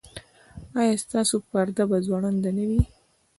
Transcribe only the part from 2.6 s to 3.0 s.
وي؟